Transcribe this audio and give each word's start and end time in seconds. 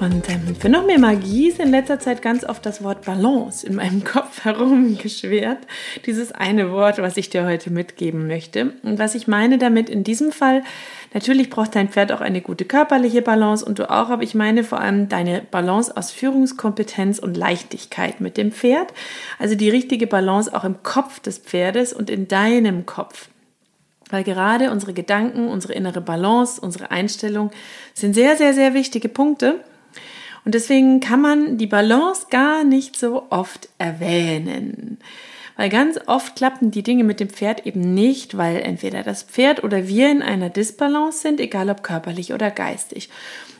Und 0.00 0.28
ähm, 0.28 0.56
für 0.58 0.68
noch 0.68 0.84
mehr 0.84 0.98
Magie 0.98 1.48
ist 1.48 1.60
in 1.60 1.70
letzter 1.70 2.00
Zeit 2.00 2.20
ganz 2.20 2.44
oft 2.44 2.66
das 2.66 2.82
Wort 2.82 3.04
Balance 3.04 3.64
in 3.64 3.76
meinem 3.76 4.02
Kopf 4.04 4.44
herumgeschwert. 4.44 5.58
Dieses 6.04 6.32
eine 6.32 6.72
Wort, 6.72 6.98
was 6.98 7.16
ich 7.16 7.30
dir 7.30 7.46
heute 7.46 7.70
mitgeben 7.70 8.26
möchte. 8.26 8.72
Und 8.82 8.98
was 8.98 9.14
ich 9.14 9.28
meine 9.28 9.56
damit 9.56 9.88
in 9.88 10.02
diesem 10.02 10.32
Fall, 10.32 10.64
natürlich 11.12 11.48
braucht 11.48 11.76
dein 11.76 11.88
Pferd 11.88 12.10
auch 12.10 12.20
eine 12.20 12.40
gute 12.40 12.64
körperliche 12.64 13.22
Balance 13.22 13.64
und 13.64 13.78
du 13.78 13.88
auch, 13.88 14.10
aber 14.10 14.24
ich 14.24 14.34
meine 14.34 14.64
vor 14.64 14.80
allem 14.80 15.08
deine 15.08 15.42
Balance 15.48 15.96
aus 15.96 16.10
Führungskompetenz 16.10 17.20
und 17.20 17.36
Leichtigkeit 17.36 18.20
mit 18.20 18.36
dem 18.36 18.50
Pferd. 18.50 18.92
Also 19.38 19.54
die 19.54 19.70
richtige 19.70 20.08
Balance 20.08 20.52
auch 20.54 20.64
im 20.64 20.82
Kopf 20.82 21.20
des 21.20 21.38
Pferdes 21.38 21.92
und 21.92 22.10
in 22.10 22.26
deinem 22.26 22.84
Kopf. 22.84 23.28
Weil 24.10 24.24
gerade 24.24 24.70
unsere 24.70 24.92
Gedanken, 24.92 25.48
unsere 25.48 25.72
innere 25.72 26.00
Balance, 26.00 26.60
unsere 26.60 26.90
Einstellung 26.90 27.52
sind 27.94 28.14
sehr, 28.14 28.36
sehr, 28.36 28.54
sehr 28.54 28.74
wichtige 28.74 29.08
Punkte. 29.08 29.60
Und 30.44 30.54
deswegen 30.54 31.00
kann 31.00 31.20
man 31.20 31.58
die 31.58 31.66
Balance 31.66 32.26
gar 32.30 32.64
nicht 32.64 32.98
so 32.98 33.26
oft 33.30 33.68
erwähnen. 33.78 34.98
Weil 35.56 35.68
ganz 35.68 35.98
oft 36.06 36.34
klappen 36.36 36.70
die 36.70 36.82
Dinge 36.82 37.04
mit 37.04 37.20
dem 37.20 37.28
Pferd 37.30 37.64
eben 37.64 37.94
nicht, 37.94 38.36
weil 38.36 38.56
entweder 38.56 39.02
das 39.02 39.22
Pferd 39.22 39.62
oder 39.62 39.86
wir 39.86 40.10
in 40.10 40.20
einer 40.20 40.50
Disbalance 40.50 41.20
sind, 41.20 41.40
egal 41.40 41.70
ob 41.70 41.82
körperlich 41.82 42.32
oder 42.32 42.50
geistig. 42.50 43.08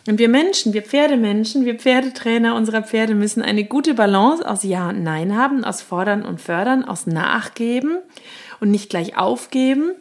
Und 0.07 0.19
wir 0.19 0.29
Menschen, 0.29 0.75
wir 0.75 0.83
Pferdemenschen, 0.83 1.65
wir 1.65 1.77
Pferdetrainer 1.77 2.57
unserer 2.57 2.83
Pferde 2.83 3.15
müssen 3.15 3.43
eine 3.43 3.65
gute 3.65 3.95
Balance 3.95 4.47
aus 4.47 4.65
Ja 4.65 4.91
und 4.91 5.03
Nein 5.03 5.37
haben, 5.37 5.65
aus 5.65 5.83
Fordern 5.83 6.25
und 6.25 6.41
Fördern, 6.41 6.85
aus 6.85 7.07
Nachgeben 7.07 7.99
und 8.61 8.71
nicht 8.71 8.91
gleich 8.91 9.17
aufgeben 9.17 9.93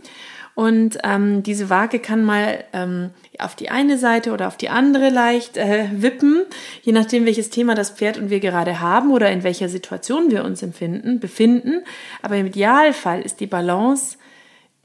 und 0.55 0.99
ähm, 1.03 1.41
diese 1.41 1.69
Waage 1.69 1.99
kann 1.99 2.23
mal 2.23 2.63
ähm, 2.73 3.09
auf 3.39 3.55
die 3.55 3.69
eine 3.69 3.97
Seite 3.97 4.31
oder 4.31 4.47
auf 4.47 4.57
die 4.57 4.69
andere 4.69 5.09
leicht 5.09 5.57
äh, 5.57 5.87
wippen, 5.91 6.43
je 6.81 6.93
nachdem, 6.93 7.25
welches 7.25 7.49
Thema 7.49 7.75
das 7.75 7.91
Pferd 7.91 8.17
und 8.17 8.29
wir 8.29 8.39
gerade 8.39 8.79
haben 8.79 9.11
oder 9.11 9.31
in 9.31 9.43
welcher 9.43 9.69
Situation 9.69 10.31
wir 10.31 10.43
uns 10.43 10.61
empfinden, 10.61 11.19
befinden. 11.19 11.83
Aber 12.21 12.35
im 12.35 12.47
Idealfall 12.47 13.21
ist 13.21 13.39
die 13.39 13.47
Balance 13.47 14.17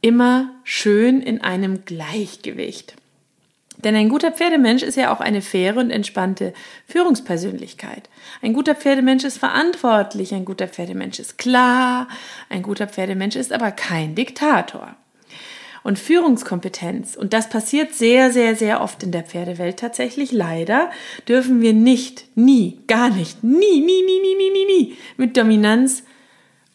immer 0.01 0.51
schön 0.65 1.21
in 1.21 1.41
einem 1.43 1.85
Gleichgewicht. 1.85 2.95
Denn 3.79 3.95
ein 3.95 4.09
guter 4.09 4.33
Pferdemensch 4.33 4.83
ist 4.83 4.97
ja 4.97 5.13
auch 5.13 5.21
eine 5.21 5.41
faire 5.41 5.77
und 5.77 5.91
entspannte 5.91 6.53
Führungspersönlichkeit. 6.87 8.09
Ein 8.43 8.53
guter 8.53 8.75
Pferdemensch 8.75 9.23
ist 9.23 9.39
verantwortlich, 9.39 10.35
ein 10.35 10.45
guter 10.45 10.67
Pferdemensch 10.67 11.21
ist 11.21 11.39
klar, 11.39 12.09
ein 12.49 12.63
guter 12.63 12.89
Pferdemensch 12.89 13.37
ist 13.37 13.53
aber 13.53 13.71
kein 13.71 14.17
Diktator 14.17 14.97
und 15.83 15.99
Führungskompetenz, 15.99 17.17
und 17.17 17.33
das 17.33 17.49
passiert 17.49 17.95
sehr, 17.95 18.31
sehr, 18.31 18.57
sehr 18.57 18.81
oft 18.81 19.03
in 19.03 19.13
der 19.13 19.25
Pferdewelt 19.25 19.79
tatsächlich, 19.79 20.33
leider, 20.33 20.91
dürfen 21.27 21.61
wir 21.61 21.73
nicht, 21.73 22.27
nie, 22.37 22.79
gar 22.87 23.11
nicht, 23.11 23.43
nie, 23.45 23.81
nie, 23.81 24.03
nie, 24.03 24.21
nie, 24.21 24.35
nie, 24.37 24.51
nie, 24.51 24.65
nie 24.67 24.97
mit 25.17 25.37
Dominanz 25.37 26.03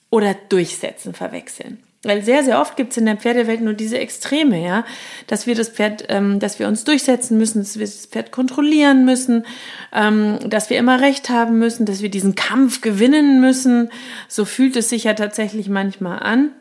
oder 0.09 0.35
Durchsetzen 0.49 1.13
verwechseln. 1.13 1.79
Weil 2.03 2.21
sehr, 2.21 2.43
sehr 2.43 2.59
oft 2.59 2.75
gibt 2.75 2.91
es 2.91 2.97
in 2.97 3.05
der 3.05 3.15
Pferdewelt 3.15 3.61
nur 3.61 3.73
diese 3.73 3.97
Extreme, 3.97 4.61
ja, 4.61 4.83
dass 5.27 5.47
wir 5.47 5.55
das 5.55 5.69
Pferd, 5.69 6.05
ähm, 6.09 6.39
dass 6.39 6.59
wir 6.59 6.67
uns 6.67 6.83
durchsetzen 6.83 7.37
müssen, 7.37 7.59
dass 7.59 7.79
wir 7.79 7.85
das 7.85 8.05
Pferd 8.07 8.31
kontrollieren 8.31 9.05
müssen, 9.05 9.45
ähm, 9.93 10.37
dass 10.45 10.69
wir 10.69 10.77
immer 10.77 10.99
Recht 10.99 11.29
haben 11.29 11.59
müssen, 11.59 11.85
dass 11.85 12.01
wir 12.01 12.09
diesen 12.09 12.35
Kampf 12.35 12.81
gewinnen 12.81 13.39
müssen. 13.39 13.89
So 14.27 14.43
fühlt 14.43 14.75
es 14.75 14.89
sich 14.89 15.05
ja 15.05 15.13
tatsächlich 15.13 15.69
manchmal 15.69 16.19
an. 16.19 16.51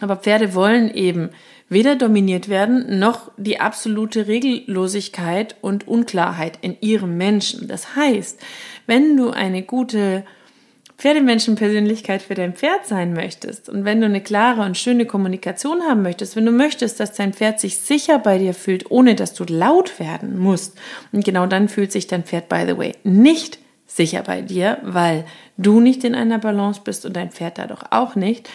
Aber 0.00 0.16
Pferde 0.16 0.54
wollen 0.54 0.92
eben 0.92 1.30
weder 1.68 1.94
dominiert 1.94 2.48
werden, 2.48 2.98
noch 2.98 3.30
die 3.36 3.60
absolute 3.60 4.26
Regellosigkeit 4.26 5.56
und 5.60 5.86
Unklarheit 5.86 6.58
in 6.62 6.76
ihrem 6.80 7.16
Menschen. 7.16 7.68
Das 7.68 7.94
heißt, 7.94 8.40
wenn 8.86 9.16
du 9.16 9.30
eine 9.30 9.62
gute 9.62 10.24
Pferdemenschenpersönlichkeit 10.98 12.20
für 12.20 12.34
dein 12.34 12.52
Pferd 12.52 12.86
sein 12.86 13.14
möchtest 13.14 13.70
und 13.70 13.86
wenn 13.86 14.00
du 14.00 14.06
eine 14.06 14.20
klare 14.20 14.60
und 14.62 14.76
schöne 14.76 15.06
Kommunikation 15.06 15.80
haben 15.82 16.02
möchtest, 16.02 16.36
wenn 16.36 16.44
du 16.44 16.52
möchtest, 16.52 17.00
dass 17.00 17.12
dein 17.12 17.32
Pferd 17.32 17.58
sich 17.58 17.78
sicher 17.78 18.18
bei 18.18 18.36
dir 18.36 18.52
fühlt, 18.52 18.90
ohne 18.90 19.14
dass 19.14 19.32
du 19.32 19.44
laut 19.44 19.98
werden 19.98 20.38
musst, 20.38 20.76
und 21.12 21.24
genau 21.24 21.46
dann 21.46 21.70
fühlt 21.70 21.90
sich 21.90 22.06
dein 22.06 22.24
Pferd, 22.24 22.50
by 22.50 22.64
the 22.66 22.76
way, 22.76 22.92
nicht 23.02 23.58
sicher 23.86 24.22
bei 24.22 24.42
dir, 24.42 24.78
weil 24.82 25.24
du 25.56 25.80
nicht 25.80 26.04
in 26.04 26.14
einer 26.14 26.38
Balance 26.38 26.82
bist 26.84 27.06
und 27.06 27.16
dein 27.16 27.30
Pferd 27.30 27.56
dadurch 27.56 27.84
auch 27.90 28.14
nicht, 28.14 28.50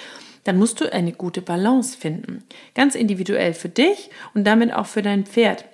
dann 0.46 0.58
musst 0.58 0.80
du 0.80 0.92
eine 0.92 1.12
gute 1.12 1.42
Balance 1.42 1.98
finden. 1.98 2.44
Ganz 2.76 2.96
individuell 2.96 3.54
für 3.54 3.68
dich 3.68 4.10
und 4.34 4.46
damit 4.46 4.74
auch 4.74 4.86
für 4.86 5.02
dein 5.02 5.26
Pferd. 5.26 5.66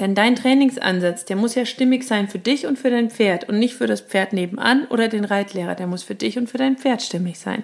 Denn 0.00 0.14
dein 0.14 0.34
Trainingsansatz, 0.34 1.26
der 1.26 1.36
muss 1.36 1.54
ja 1.54 1.66
stimmig 1.66 2.04
sein 2.04 2.28
für 2.28 2.38
dich 2.38 2.66
und 2.66 2.78
für 2.78 2.90
dein 2.90 3.10
Pferd 3.10 3.48
und 3.48 3.58
nicht 3.58 3.74
für 3.74 3.86
das 3.86 4.00
Pferd 4.00 4.32
nebenan 4.32 4.86
oder 4.86 5.08
den 5.08 5.26
Reitlehrer. 5.26 5.74
Der 5.74 5.86
muss 5.86 6.02
für 6.02 6.14
dich 6.14 6.38
und 6.38 6.48
für 6.48 6.56
dein 6.56 6.78
Pferd 6.78 7.02
stimmig 7.02 7.38
sein. 7.38 7.62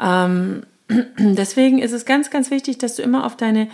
Ähm, 0.00 0.62
deswegen 1.18 1.80
ist 1.80 1.92
es 1.92 2.04
ganz, 2.04 2.30
ganz 2.30 2.52
wichtig, 2.52 2.78
dass 2.78 2.94
du 2.94 3.02
immer 3.02 3.26
auf 3.26 3.36
deine 3.36 3.68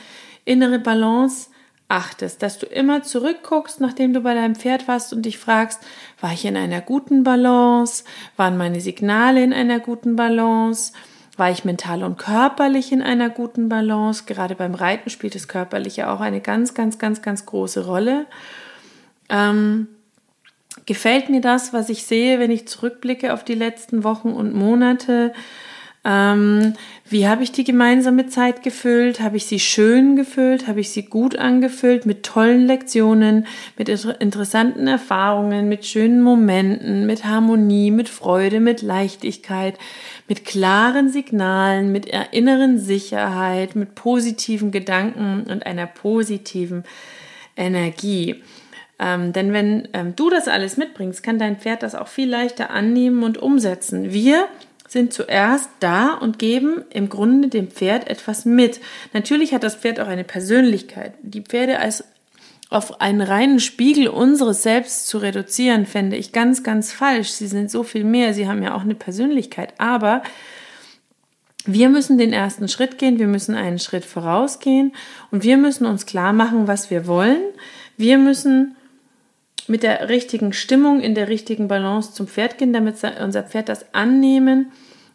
innere 0.47 0.79
Balance 0.79 1.50
achtest, 1.91 2.43
dass 2.43 2.59
du 2.59 2.67
immer 2.67 3.03
zurückguckst, 3.03 3.81
nachdem 3.81 4.13
du 4.13 4.21
bei 4.21 4.35
deinem 4.35 4.55
Pferd 4.55 4.89
warst 4.89 5.13
und 5.13 5.23
dich 5.23 5.39
fragst, 5.39 5.81
war 6.21 6.33
ich 6.33 6.45
in 6.45 6.57
einer 6.57 6.81
guten 6.81 7.25
Balance? 7.25 8.05
Waren 8.37 8.57
meine 8.57 8.81
Signale 8.81 9.43
in 9.43 9.53
einer 9.53 9.81
guten 9.81 10.17
Balance? 10.17 10.93
War 11.37 11.51
ich 11.51 11.65
mental 11.65 12.03
und 12.03 12.19
körperlich 12.19 12.93
in 12.93 13.03
einer 13.03 13.31
guten 13.31 13.69
Balance? 13.69 14.25
Gerade 14.27 14.55
beim 14.55 14.75
Reiten 14.75 15.11
spielt 15.11 15.35
das 15.35 15.49
Körperliche 15.49 16.09
auch 16.11 16.21
eine 16.21 16.41
ganz, 16.41 16.75
ganz, 16.75 16.99
ganz, 16.99 17.23
ganz 17.23 17.47
große 17.47 17.87
Rolle. 17.87 18.27
Ähm, 19.29 19.89
gefällt 20.87 21.29
mir 21.29 21.41
das, 21.41 21.73
was 21.73 21.89
ich 21.89 22.05
sehe, 22.05 22.39
wenn 22.39 22.51
ich 22.51 22.69
zurückblicke 22.69 23.33
auf 23.33 23.45
die 23.45 23.55
letzten 23.55 24.05
Wochen 24.05 24.31
und 24.31 24.55
Monate? 24.55 25.33
Ähm, 26.03 26.75
wie 27.11 27.29
habe 27.29 27.43
ich 27.43 27.53
die 27.53 27.65
gemeinsame 27.65 28.27
Zeit 28.27 28.63
gefüllt? 28.63 29.21
Habe 29.21 29.37
ich 29.37 29.45
sie 29.45 29.61
schön 29.61 30.17
gefüllt? 30.17 30.67
Habe 30.67 30.81
ich 30.81 30.91
sie 30.91 31.03
gut 31.03 31.37
angefüllt 31.37 32.07
mit 32.07 32.23
tollen 32.23 32.67
Lektionen, 32.67 33.47
mit 33.77 33.91
interessanten 33.91 34.87
Erfahrungen, 34.87 35.69
mit 35.69 35.85
schönen 35.85 36.23
Momenten, 36.23 37.05
mit 37.07 37.25
Harmonie, 37.27 37.91
mit 37.91 38.09
Freude, 38.09 38.61
mit 38.61 38.81
Leichtigkeit, 38.81 39.79
mit 40.27 40.47
klaren 40.47 41.11
Signalen, 41.11 41.93
mit 41.93 42.07
inneren 42.31 42.79
Sicherheit, 42.79 43.77
mit 43.77 43.95
positiven 43.95 44.71
Gedanken 44.71 45.45
und 45.51 45.67
einer 45.67 45.87
positiven 45.87 46.85
Energie. 47.57 48.43
Ähm, 48.99 49.35
denn 49.35 49.53
wenn 49.53 49.89
ähm, 49.93 50.15
du 50.17 50.31
das 50.31 50.49
alles 50.49 50.79
mitbringst, 50.79 51.23
kann 51.23 51.39
dein 51.39 51.59
Pferd 51.59 51.83
das 51.83 51.95
auch 51.95 52.09
viel 52.09 52.29
leichter 52.29 52.71
annehmen 52.71 53.23
und 53.23 53.37
umsetzen. 53.39 54.13
Wir 54.13 54.47
sind 54.91 55.13
zuerst 55.13 55.71
da 55.79 56.15
und 56.15 56.41
geben 56.41 56.83
im 56.91 57.09
Grunde 57.09 57.47
dem 57.47 57.69
Pferd 57.69 58.09
etwas 58.09 58.45
mit. 58.45 58.81
Natürlich 59.13 59.55
hat 59.55 59.63
das 59.63 59.77
Pferd 59.77 60.01
auch 60.01 60.09
eine 60.09 60.25
Persönlichkeit. 60.25 61.15
Die 61.23 61.43
Pferde 61.43 61.79
als 61.79 62.03
auf 62.71 63.01
einen 63.01 63.21
reinen 63.21 63.61
Spiegel 63.61 64.09
unseres 64.09 64.65
Selbst 64.65 65.07
zu 65.07 65.19
reduzieren, 65.19 65.87
fände 65.87 66.17
ich 66.17 66.33
ganz, 66.33 66.65
ganz 66.65 66.93
falsch. 66.93 67.31
Sie 67.31 67.47
sind 67.47 67.71
so 67.71 67.85
viel 67.85 68.03
mehr, 68.03 68.35
sie 68.35 68.49
haben 68.49 68.65
ja 68.65 68.75
auch 68.75 68.81
eine 68.81 68.97
Persönlichkeit. 68.97 69.75
Aber 69.79 70.25
wir 71.67 71.89
müssen 71.89 72.19
den 72.19 72.33
ersten 72.33 72.67
Schritt 72.67 72.99
gehen, 72.99 73.21
wir 73.21 73.29
müssen 73.29 73.55
einen 73.55 73.79
Schritt 73.79 74.05
vorausgehen 74.05 74.93
und 75.31 75.45
wir 75.45 75.57
müssen 75.57 75.87
uns 75.87 76.05
klar 76.05 76.33
machen, 76.33 76.67
was 76.67 76.91
wir 76.91 77.07
wollen. 77.07 77.43
Wir 77.97 78.19
müssen 78.19 78.75
mit 79.71 79.85
der 79.85 80.09
richtigen 80.09 80.53
Stimmung, 80.53 81.01
in 81.01 81.15
der 81.15 81.29
richtigen 81.29 81.69
Balance 81.69 82.13
zum 82.13 82.27
Pferd 82.27 82.59
gehen, 82.59 82.73
damit 82.73 82.97
unser 83.23 83.45
Pferd 83.45 83.69
das 83.69 83.95
annehmen 83.95 84.73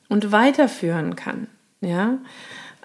und 0.08 0.32
weiterführen 0.32 1.16
kann. 1.16 1.48
Ja, 1.82 2.18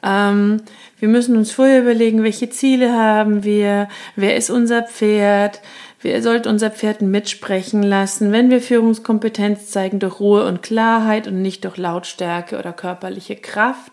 ähm, 0.03 0.63
wir 0.99 1.09
müssen 1.09 1.37
uns 1.37 1.53
vorher 1.53 1.81
überlegen, 1.81 2.25
welche 2.25 2.51
Ziele 2.51 2.93
haben 2.93 3.45
wir, 3.45 3.89
wer 4.17 4.37
ist 4.37 4.51
unser 4.51 4.83
Pferd, 4.83 5.61
wer 6.03 6.23
sollte 6.23 6.49
unser 6.49 6.71
Pferd 6.71 7.03
mitsprechen 7.03 7.83
lassen, 7.85 8.33
wenn 8.33 8.51
wir 8.51 8.61
Führungskompetenz 8.61 9.69
zeigen 9.69 10.01
durch 10.01 10.19
Ruhe 10.19 10.47
und 10.47 10.63
Klarheit 10.63 11.29
und 11.29 11.41
nicht 11.41 11.65
durch 11.65 11.77
Lautstärke 11.77 12.59
oder 12.59 12.73
körperliche 12.73 13.37
Kraft. 13.37 13.93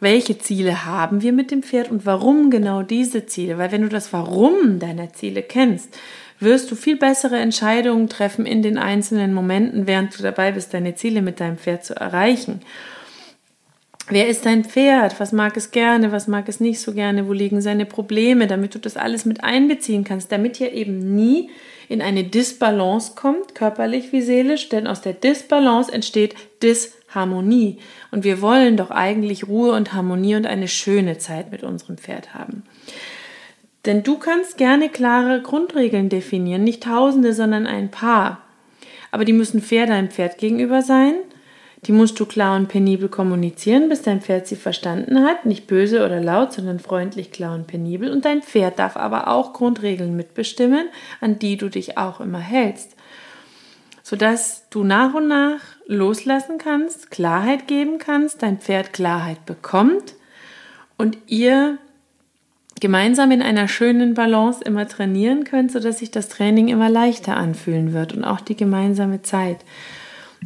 Welche 0.00 0.38
Ziele 0.38 0.84
haben 0.84 1.22
wir 1.22 1.32
mit 1.32 1.50
dem 1.50 1.62
Pferd 1.62 1.90
und 1.90 2.06
warum 2.06 2.50
genau 2.50 2.82
diese 2.82 3.26
Ziele? 3.26 3.58
Weil 3.58 3.72
wenn 3.72 3.82
du 3.82 3.88
das 3.88 4.12
Warum 4.12 4.78
deiner 4.78 5.12
Ziele 5.12 5.42
kennst, 5.42 5.96
wirst 6.40 6.70
du 6.70 6.74
viel 6.74 6.96
bessere 6.96 7.38
Entscheidungen 7.38 8.08
treffen 8.08 8.46
in 8.46 8.62
den 8.62 8.78
einzelnen 8.78 9.34
Momenten, 9.34 9.86
während 9.86 10.18
du 10.18 10.22
dabei 10.22 10.52
bist, 10.52 10.72
deine 10.74 10.94
Ziele 10.94 11.22
mit 11.22 11.40
deinem 11.40 11.58
Pferd 11.58 11.84
zu 11.84 11.94
erreichen. 11.94 12.60
Wer 14.10 14.28
ist 14.28 14.46
dein 14.46 14.64
Pferd? 14.64 15.20
Was 15.20 15.32
mag 15.32 15.56
es 15.56 15.70
gerne? 15.70 16.12
Was 16.12 16.28
mag 16.28 16.48
es 16.48 16.60
nicht 16.60 16.80
so 16.80 16.94
gerne? 16.94 17.28
Wo 17.28 17.34
liegen 17.34 17.60
seine 17.60 17.84
Probleme? 17.84 18.46
Damit 18.46 18.74
du 18.74 18.78
das 18.78 18.96
alles 18.96 19.26
mit 19.26 19.44
einbeziehen 19.44 20.04
kannst, 20.04 20.32
damit 20.32 20.58
ihr 20.60 20.72
eben 20.72 21.14
nie 21.14 21.50
in 21.88 22.00
eine 22.00 22.24
Disbalance 22.24 23.12
kommt, 23.14 23.54
körperlich 23.54 24.12
wie 24.12 24.22
seelisch, 24.22 24.68
denn 24.70 24.86
aus 24.86 25.02
der 25.02 25.12
Disbalance 25.12 25.92
entsteht 25.92 26.34
Disharmonie. 26.62 27.78
Und 28.10 28.24
wir 28.24 28.40
wollen 28.40 28.78
doch 28.78 28.90
eigentlich 28.90 29.46
Ruhe 29.46 29.72
und 29.72 29.92
Harmonie 29.92 30.36
und 30.36 30.46
eine 30.46 30.68
schöne 30.68 31.18
Zeit 31.18 31.50
mit 31.50 31.62
unserem 31.62 31.98
Pferd 31.98 32.34
haben. 32.34 32.62
Denn 33.88 34.04
du 34.04 34.18
kannst 34.18 34.56
gerne 34.56 34.88
klare 34.88 35.42
Grundregeln 35.42 36.08
definieren, 36.08 36.62
nicht 36.62 36.84
tausende, 36.84 37.32
sondern 37.32 37.66
ein 37.66 37.90
paar. 37.90 38.42
Aber 39.10 39.24
die 39.24 39.32
müssen 39.32 39.60
fair 39.60 39.86
deinem 39.86 40.10
Pferd 40.10 40.38
gegenüber 40.38 40.82
sein 40.82 41.14
die 41.86 41.92
musst 41.92 42.18
du 42.18 42.26
klar 42.26 42.56
und 42.56 42.68
penibel 42.68 43.08
kommunizieren, 43.08 43.88
bis 43.88 44.02
dein 44.02 44.20
Pferd 44.20 44.46
sie 44.46 44.56
verstanden 44.56 45.24
hat. 45.24 45.46
Nicht 45.46 45.66
böse 45.66 46.04
oder 46.04 46.20
laut, 46.20 46.52
sondern 46.52 46.80
freundlich, 46.80 47.30
klar 47.30 47.54
und 47.54 47.66
penibel. 47.66 48.10
Und 48.10 48.24
dein 48.24 48.42
Pferd 48.42 48.78
darf 48.78 48.96
aber 48.96 49.28
auch 49.28 49.52
Grundregeln 49.52 50.16
mitbestimmen, 50.16 50.88
an 51.20 51.38
die 51.38 51.56
du 51.56 51.68
dich 51.68 51.96
auch 51.96 52.20
immer 52.20 52.40
hältst. 52.40 52.96
Sodass 54.02 54.68
du 54.70 54.84
nach 54.84 55.14
und 55.14 55.28
nach 55.28 55.60
loslassen 55.86 56.58
kannst, 56.58 57.10
Klarheit 57.10 57.68
geben 57.68 57.98
kannst, 57.98 58.42
dein 58.42 58.58
Pferd 58.58 58.92
Klarheit 58.92 59.46
bekommt 59.46 60.14
und 60.96 61.18
ihr 61.26 61.78
gemeinsam 62.80 63.30
in 63.30 63.42
einer 63.42 63.68
schönen 63.68 64.14
Balance 64.14 64.62
immer 64.64 64.86
trainieren 64.88 65.44
könnt, 65.44 65.72
sodass 65.72 65.98
sich 65.98 66.10
das 66.10 66.28
Training 66.28 66.68
immer 66.68 66.88
leichter 66.88 67.36
anfühlen 67.36 67.92
wird 67.92 68.14
und 68.14 68.24
auch 68.24 68.40
die 68.40 68.56
gemeinsame 68.56 69.22
Zeit. 69.22 69.58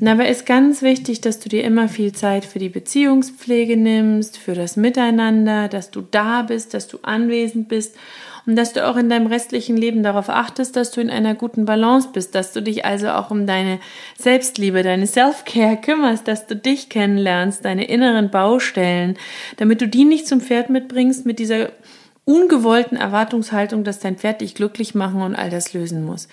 Und 0.00 0.06
dabei 0.06 0.28
ist 0.28 0.46
ganz 0.46 0.80
wichtig, 0.80 1.20
dass 1.20 1.38
du 1.38 1.48
dir 1.48 1.64
immer 1.64 1.88
viel 1.88 2.12
Zeit 2.12 2.44
für 2.44 2.58
die 2.58 2.70
Beziehungspflege 2.70 3.76
nimmst, 3.76 4.38
für 4.38 4.54
das 4.54 4.76
Miteinander, 4.76 5.68
dass 5.68 5.90
du 5.90 6.00
da 6.00 6.42
bist, 6.42 6.72
dass 6.72 6.88
du 6.88 6.98
anwesend 7.02 7.68
bist 7.68 7.94
und 8.46 8.56
dass 8.56 8.72
du 8.72 8.86
auch 8.88 8.96
in 8.96 9.08
deinem 9.08 9.26
restlichen 9.26 9.76
Leben 9.76 10.02
darauf 10.02 10.28
achtest, 10.28 10.76
dass 10.76 10.90
du 10.90 11.00
in 11.00 11.10
einer 11.10 11.34
guten 11.34 11.66
Balance 11.66 12.08
bist, 12.12 12.34
dass 12.34 12.52
du 12.52 12.62
dich 12.62 12.84
also 12.84 13.10
auch 13.10 13.30
um 13.30 13.46
deine 13.46 13.78
Selbstliebe, 14.18 14.82
deine 14.82 15.06
Self-Care 15.06 15.76
kümmerst, 15.76 16.26
dass 16.26 16.46
du 16.46 16.56
dich 16.56 16.88
kennenlernst, 16.88 17.64
deine 17.64 17.84
inneren 17.84 18.30
Baustellen, 18.30 19.16
damit 19.58 19.80
du 19.80 19.88
die 19.88 20.04
nicht 20.04 20.26
zum 20.26 20.40
Pferd 20.40 20.70
mitbringst 20.70 21.26
mit 21.26 21.38
dieser 21.38 21.68
ungewollten 22.24 22.96
Erwartungshaltung, 22.96 23.84
dass 23.84 23.98
dein 23.98 24.16
Pferd 24.16 24.40
dich 24.40 24.54
glücklich 24.54 24.94
machen 24.94 25.22
und 25.22 25.34
all 25.34 25.50
das 25.50 25.72
lösen 25.72 26.04
muss. 26.04 26.28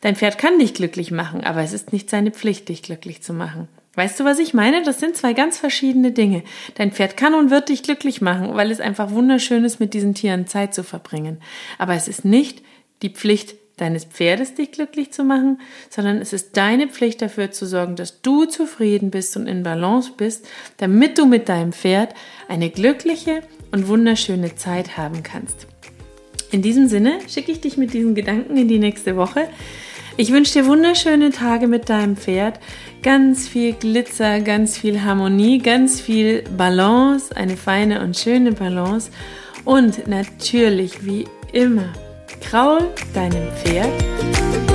Dein 0.00 0.16
Pferd 0.16 0.38
kann 0.38 0.58
dich 0.58 0.74
glücklich 0.74 1.10
machen, 1.10 1.44
aber 1.44 1.62
es 1.62 1.72
ist 1.72 1.92
nicht 1.92 2.08
seine 2.08 2.30
Pflicht, 2.30 2.68
dich 2.68 2.82
glücklich 2.82 3.22
zu 3.22 3.32
machen. 3.32 3.68
Weißt 3.94 4.18
du, 4.18 4.24
was 4.24 4.38
ich 4.38 4.54
meine? 4.54 4.82
Das 4.82 5.00
sind 5.00 5.16
zwei 5.16 5.32
ganz 5.32 5.58
verschiedene 5.58 6.12
Dinge. 6.12 6.42
Dein 6.76 6.92
Pferd 6.92 7.16
kann 7.16 7.34
und 7.34 7.50
wird 7.50 7.68
dich 7.68 7.82
glücklich 7.82 8.20
machen, 8.20 8.54
weil 8.54 8.70
es 8.70 8.80
einfach 8.80 9.10
wunderschön 9.10 9.64
ist, 9.64 9.80
mit 9.80 9.94
diesen 9.94 10.14
Tieren 10.14 10.46
Zeit 10.46 10.74
zu 10.74 10.84
verbringen. 10.84 11.42
Aber 11.76 11.94
es 11.94 12.08
ist 12.08 12.24
nicht 12.24 12.62
die 13.02 13.10
Pflicht 13.10 13.54
deines 13.80 14.04
Pferdes, 14.04 14.54
dich 14.54 14.72
glücklich 14.72 15.12
zu 15.12 15.24
machen, 15.24 15.60
sondern 15.88 16.18
es 16.18 16.32
ist 16.32 16.56
deine 16.56 16.88
Pflicht 16.88 17.22
dafür 17.22 17.50
zu 17.50 17.66
sorgen, 17.66 17.96
dass 17.96 18.20
du 18.22 18.44
zufrieden 18.44 19.10
bist 19.10 19.36
und 19.36 19.46
in 19.46 19.62
Balance 19.62 20.12
bist, 20.16 20.46
damit 20.76 21.18
du 21.18 21.26
mit 21.26 21.48
deinem 21.48 21.72
Pferd 21.72 22.14
eine 22.48 22.70
glückliche 22.70 23.42
und 23.72 23.88
wunderschöne 23.88 24.54
Zeit 24.56 24.96
haben 24.96 25.22
kannst. 25.22 25.66
In 26.50 26.62
diesem 26.62 26.88
Sinne 26.88 27.18
schicke 27.28 27.52
ich 27.52 27.60
dich 27.60 27.76
mit 27.76 27.92
diesen 27.92 28.14
Gedanken 28.14 28.56
in 28.56 28.68
die 28.68 28.80
nächste 28.80 29.16
Woche. 29.16 29.48
Ich 30.16 30.32
wünsche 30.32 30.60
dir 30.60 30.66
wunderschöne 30.66 31.30
Tage 31.30 31.68
mit 31.68 31.88
deinem 31.88 32.16
Pferd, 32.16 32.58
ganz 33.02 33.48
viel 33.48 33.72
Glitzer, 33.72 34.40
ganz 34.40 34.76
viel 34.76 35.02
Harmonie, 35.02 35.58
ganz 35.58 36.00
viel 36.00 36.42
Balance, 36.56 37.34
eine 37.36 37.56
feine 37.56 38.02
und 38.02 38.18
schöne 38.18 38.52
Balance 38.52 39.10
und 39.64 40.08
natürlich 40.08 41.06
wie 41.06 41.26
immer, 41.52 41.88
kraul 42.40 42.92
deinem 43.12 43.48
Pferd 43.56 44.69